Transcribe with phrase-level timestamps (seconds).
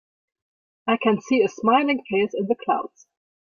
[0.87, 3.05] I can see a smiling face in the clouds.